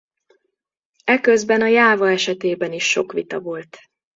[1.03, 3.77] E közben a Java esetében is sok vita volt.